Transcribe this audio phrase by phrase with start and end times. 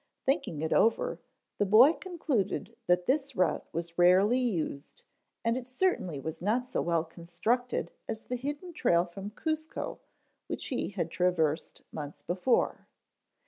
[0.25, 1.19] Thinking it over
[1.59, 5.03] the boy concluded that this route was rarely used
[5.45, 9.99] and it certainly was not so well constructed as the hidden trail from Cuzco
[10.47, 12.87] which he had traversed months before.